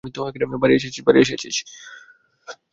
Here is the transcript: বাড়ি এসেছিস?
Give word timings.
বাড়ি 0.61 0.73
এসেছিস? 1.19 1.55